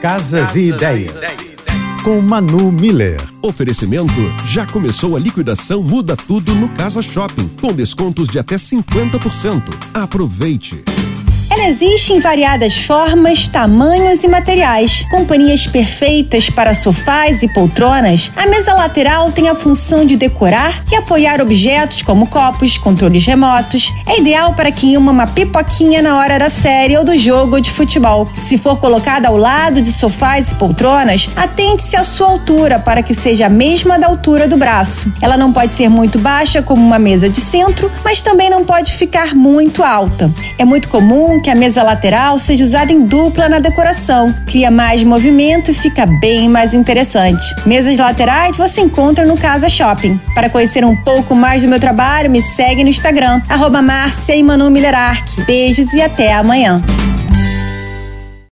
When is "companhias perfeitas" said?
15.10-16.50